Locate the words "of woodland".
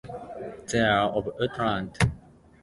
1.11-1.95